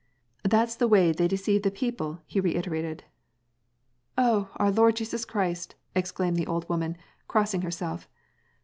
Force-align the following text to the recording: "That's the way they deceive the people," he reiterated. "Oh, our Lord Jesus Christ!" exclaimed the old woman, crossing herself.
"That's 0.53 0.75
the 0.75 0.87
way 0.87 1.11
they 1.11 1.27
deceive 1.27 1.61
the 1.61 1.69
people," 1.69 2.21
he 2.25 2.39
reiterated. 2.39 3.03
"Oh, 4.17 4.49
our 4.55 4.71
Lord 4.71 4.95
Jesus 4.95 5.25
Christ!" 5.25 5.75
exclaimed 5.95 6.37
the 6.37 6.47
old 6.47 6.67
woman, 6.67 6.97
crossing 7.27 7.61
herself. 7.61 8.07